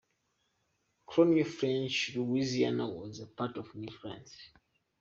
[1.05, 4.35] Colonial French Louisiana was a part of New France.